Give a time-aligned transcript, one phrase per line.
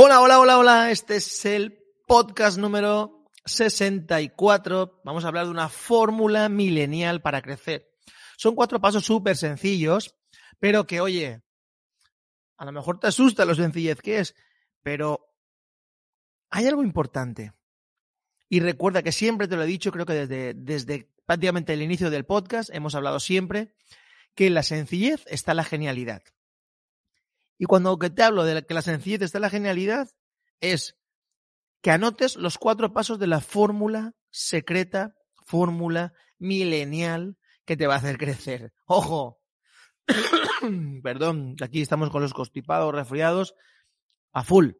[0.00, 0.90] Hola, hola, hola, hola.
[0.92, 5.00] Este es el podcast número 64.
[5.02, 7.90] Vamos a hablar de una fórmula milenial para crecer.
[8.36, 10.14] Son cuatro pasos súper sencillos,
[10.60, 11.42] pero que, oye,
[12.58, 14.36] a lo mejor te asusta lo sencillez que es,
[14.84, 15.34] pero
[16.48, 17.52] hay algo importante.
[18.48, 22.08] Y recuerda que siempre te lo he dicho, creo que desde, desde prácticamente el inicio
[22.08, 23.74] del podcast hemos hablado siempre
[24.36, 26.22] que en la sencillez está la genialidad.
[27.58, 30.08] Y cuando te hablo de que la sencillez está en la genialidad,
[30.60, 30.96] es
[31.82, 35.14] que anotes los cuatro pasos de la fórmula secreta,
[35.44, 38.72] fórmula milenial que te va a hacer crecer.
[38.86, 39.40] ¡Ojo!
[41.02, 43.54] Perdón, aquí estamos con los constipados, resfriados,
[44.32, 44.70] a full.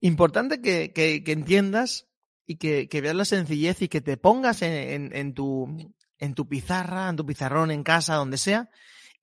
[0.00, 2.08] Importante que, que, entiendas
[2.46, 7.08] y que, veas la sencillez y que te pongas en, en, tu, en tu pizarra,
[7.08, 8.70] en tu pizarrón, en casa, donde sea,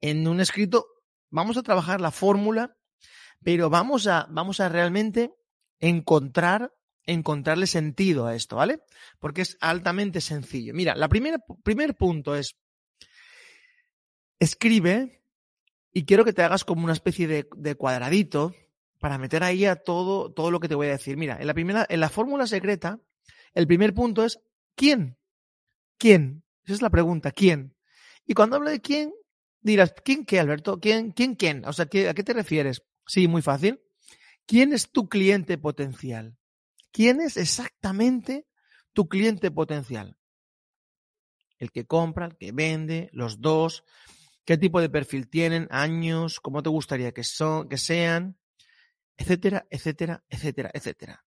[0.02, 0.95] en un escrito
[1.30, 2.78] vamos a trabajar la fórmula,
[3.44, 5.32] pero vamos a, vamos a realmente
[5.80, 8.80] encontrar, encontrarle sentido a esto, ¿vale?
[9.20, 10.74] Porque es altamente sencillo.
[10.74, 12.56] Mira, la primera, primer punto es,
[14.40, 15.22] escribe
[15.94, 18.54] y quiero que te hagas como una especie de, cuadradito
[19.00, 21.18] para meter ahí a todo, todo lo que te voy a decir.
[21.18, 23.00] Mira, en la primera, en la fórmula secreta,
[23.54, 24.40] el primer punto es
[24.76, 25.18] ¿quién?
[25.98, 26.44] ¿Quién?
[26.66, 27.76] Esa es la pregunta, ¿quién?
[28.26, 29.14] Y cuando hablo de quién,
[29.72, 30.80] dirás, ¿quién qué, Alberto?
[30.80, 31.66] ¿Quién, quién, quién?
[31.66, 32.84] O sea, ¿a qué te refieres?
[33.08, 33.82] Sí, muy fácil.
[34.46, 36.38] ¿Quién es tu cliente potencial?
[36.92, 38.48] ¿Quién es exactamente
[38.94, 40.18] tu cliente potencial?
[41.58, 43.84] El que compra, el que vende, los dos,
[44.46, 48.38] qué tipo de perfil tienen, años, cómo te gustaría que, son, que sean,
[49.18, 51.26] etcétera, etcétera, etcétera, etcétera.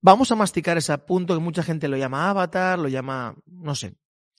[0.00, 3.96] Vamos a masticar ese punto que mucha gente lo llama avatar, lo llama, no sé,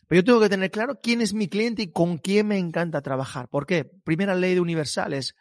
[0.07, 3.01] pero yo tengo que tener claro quién es mi cliente y con quién me encanta
[3.01, 3.49] trabajar.
[3.49, 3.85] ¿Por qué?
[3.85, 5.35] Primera ley de universal es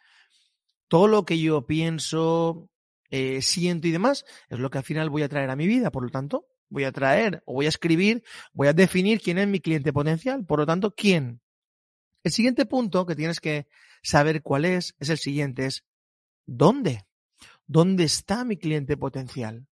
[0.87, 2.69] todo lo que yo pienso,
[3.09, 5.91] eh, siento y demás, es lo que al final voy a traer a mi vida.
[5.91, 9.47] Por lo tanto, voy a traer o voy a escribir, voy a definir quién es
[9.47, 10.45] mi cliente potencial.
[10.45, 11.41] Por lo tanto, ¿quién?
[12.23, 13.67] El siguiente punto que tienes que
[14.01, 15.85] saber cuál es, es el siguiente, es
[16.45, 17.05] ¿dónde?
[17.67, 19.67] ¿Dónde está mi cliente potencial?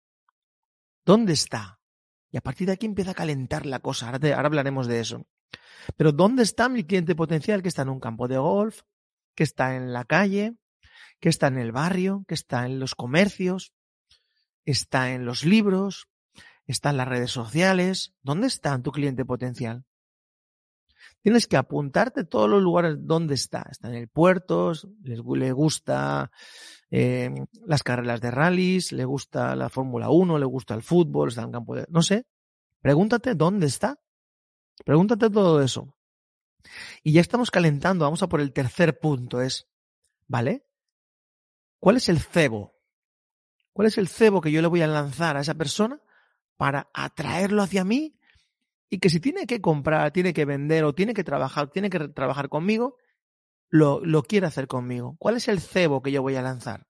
[1.05, 1.80] ¿Dónde está?
[2.31, 4.07] Y a partir de aquí empieza a calentar la cosa.
[4.07, 5.27] Ahora, ahora, hablaremos de eso.
[5.97, 7.61] Pero ¿dónde está mi cliente potencial?
[7.61, 8.81] Que está en un campo de golf,
[9.35, 10.55] que está en la calle,
[11.19, 13.73] que está en el barrio, que está en los comercios,
[14.65, 16.07] está en los libros,
[16.65, 18.13] está en las redes sociales.
[18.21, 19.83] ¿Dónde está tu cliente potencial?
[21.21, 23.67] Tienes que apuntarte todos los lugares donde está.
[23.69, 26.31] Está en el puerto, le gusta
[26.91, 27.34] eh,
[27.66, 31.52] las carreras de rallies, le gusta la Fórmula 1, le gusta el fútbol, está en
[31.52, 31.85] campo de...
[31.90, 32.28] No sé.
[32.81, 34.00] Pregúntate dónde está.
[34.84, 35.96] Pregúntate todo eso.
[37.02, 38.06] Y ya estamos calentando.
[38.06, 39.41] Vamos a por el tercer punto.
[39.41, 39.68] Es,
[40.28, 40.66] ¿vale?
[41.79, 42.75] ¿Cuál es el cebo?
[43.73, 46.02] ¿Cuál es el cebo que yo le voy a lanzar a esa persona
[46.58, 48.16] para atraerlo hacia mí
[48.90, 52.09] y que si tiene que comprar, tiene que vender o tiene que trabajar, tiene que
[52.09, 52.97] trabajar conmigo,
[53.71, 55.15] lo, lo quiere hacer conmigo.
[55.17, 56.87] ¿Cuál es el cebo que yo voy a lanzar?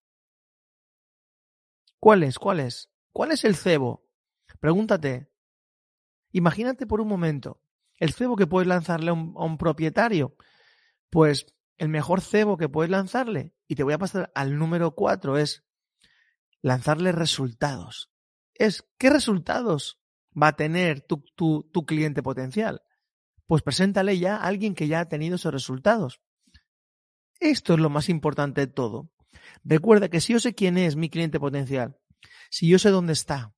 [1.99, 2.39] ¿Cuál es?
[2.39, 2.89] ¿Cuál es?
[3.13, 4.03] ¿Cuál es el cebo?
[4.59, 5.31] Pregúntate.
[6.31, 7.61] Imagínate por un momento
[7.99, 10.35] el cebo que puedes lanzarle a un, propietario.
[11.11, 11.45] Pues
[11.77, 15.63] el mejor cebo que puedes lanzarle, y te voy a pasar al número cuatro, es
[16.63, 18.11] lanzarle resultados.
[18.55, 22.81] Es, ¿qué resultados va a tener tu, tu, tu cliente potencial?
[23.45, 26.21] Pues preséntale ya a alguien que ya ha tenido esos resultados.
[27.41, 29.09] Esto es lo más importante de todo.
[29.65, 31.97] Recuerda que si yo sé quién es mi cliente potencial,
[32.49, 33.53] si yo sé dónde está,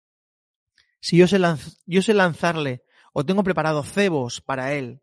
[0.99, 1.39] si yo sé,
[1.85, 2.83] yo sé lanzarle
[3.13, 5.01] o tengo preparado cebos para él,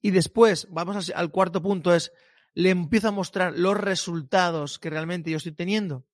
[0.00, 2.12] y después, vamos al cuarto punto, es
[2.54, 6.06] le empiezo a mostrar los resultados que realmente yo estoy teniendo.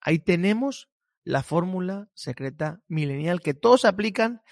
[0.00, 0.88] Ahí tenemos
[1.24, 4.42] la fórmula secreta milenial que todos aplican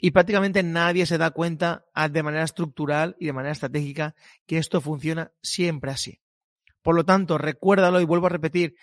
[0.00, 4.14] y prácticamente nadie se da cuenta ah, de manera estructural y de manera estratégica
[4.46, 6.20] que esto funciona siempre así.
[6.82, 8.74] Por lo tanto, recuérdalo y vuelvo a repetir,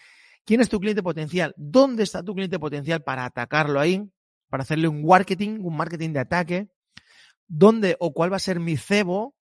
[0.45, 1.55] ¿quién es tu cliente potencial?
[1.57, 4.11] ¿Dónde está tu cliente potencial para atacarlo ahí?
[4.49, 6.69] Para hacerle un marketing, un marketing de ataque.
[7.47, 9.35] ¿Dónde o cuál va a ser mi cebo?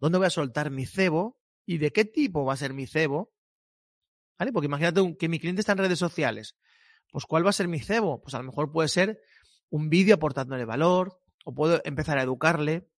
[0.00, 1.38] ¿Dónde voy a soltar mi cebo?
[1.64, 3.32] ¿Y de qué tipo va a ser mi cebo?
[4.38, 4.52] ¿Vale?
[4.52, 6.56] Porque imagínate que mi cliente está en redes sociales.
[7.10, 8.20] Pues ¿cuál va a ser mi cebo?
[8.20, 9.20] Pues a lo mejor puede ser
[9.70, 12.88] un vídeo aportándole valor, o puedo empezar a educarle,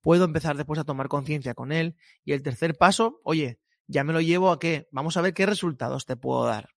[0.00, 1.96] puedo empezar después a tomar conciencia con él.
[2.24, 4.88] Y el tercer paso, oye, ya me lo llevo a qué?
[4.92, 6.70] Vamos a ver qué resultados te puedo dar.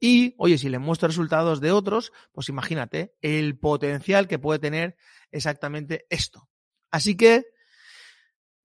[0.00, 4.96] Y, oye, si le muestro resultados de otros, pues imagínate el potencial que puede tener
[5.30, 6.48] exactamente esto.
[6.90, 7.44] Así que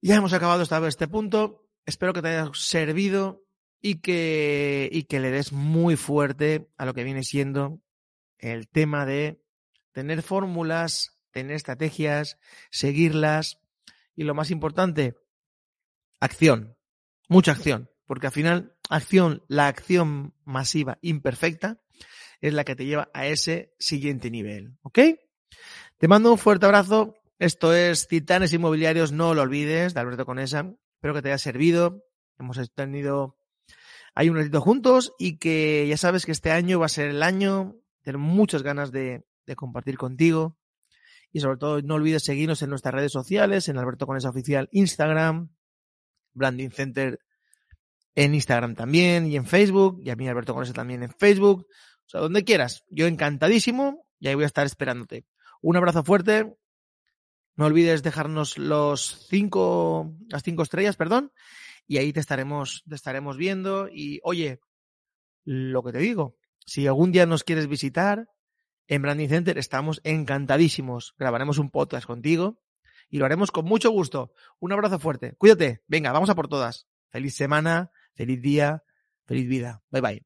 [0.00, 1.68] ya hemos acabado esta, este punto.
[1.84, 3.44] Espero que te haya servido
[3.82, 7.80] y que, y que le des muy fuerte a lo que viene siendo
[8.38, 9.42] el tema de
[9.96, 12.36] tener fórmulas, tener estrategias,
[12.70, 13.62] seguirlas
[14.14, 15.16] y lo más importante,
[16.20, 16.76] acción,
[17.30, 21.80] mucha acción, porque al final acción, la acción masiva imperfecta
[22.42, 24.98] es la que te lleva a ese siguiente nivel, ¿ok?
[25.96, 27.14] Te mando un fuerte abrazo.
[27.38, 30.74] Esto es Titanes Inmobiliarios, no lo olvides, de Alberto Conesa.
[30.96, 32.04] Espero que te haya servido.
[32.38, 33.38] Hemos tenido
[34.14, 37.22] ahí un ratito juntos y que ya sabes que este año va a ser el
[37.22, 37.76] año.
[38.02, 40.56] Tengo muchas ganas de, de compartir contigo.
[41.32, 45.50] Y sobre todo, no olvides seguirnos en nuestras redes sociales, en Alberto Conesa Oficial, Instagram,
[46.32, 47.20] Branding Center
[48.16, 51.66] en Instagram también y en Facebook, y a mí Alberto Conesa también en Facebook.
[52.06, 52.84] O sea, donde quieras.
[52.88, 55.26] Yo encantadísimo y ahí voy a estar esperándote.
[55.60, 56.56] Un abrazo fuerte.
[57.56, 61.32] No olvides dejarnos los cinco, las cinco estrellas, perdón,
[61.86, 63.88] y ahí te estaremos, te estaremos viendo.
[63.88, 64.60] Y oye,
[65.44, 68.28] lo que te digo, si algún día nos quieres visitar,
[68.88, 71.14] en Branding Center estamos encantadísimos.
[71.18, 72.60] Grabaremos un podcast contigo
[73.08, 74.32] y lo haremos con mucho gusto.
[74.58, 75.34] Un abrazo fuerte.
[75.36, 75.82] Cuídate.
[75.86, 76.86] Venga, vamos a por todas.
[77.08, 78.84] Feliz semana, feliz día,
[79.24, 79.82] feliz vida.
[79.90, 80.25] Bye bye.